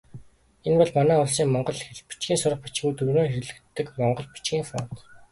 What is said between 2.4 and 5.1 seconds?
сурах бичгүүдэд өргөнөөр хэрэглэдэг монгол бичгийн фонт.